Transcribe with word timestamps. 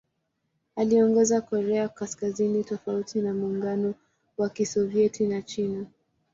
Aliongoza 0.75 1.41
Korea 1.41 1.89
Kaskazini 1.89 2.63
tofauti 2.63 3.21
na 3.21 3.33
Muungano 3.33 3.93
wa 4.37 4.49
Kisovyeti 4.49 5.27
na 5.27 5.41
China. 5.41 5.85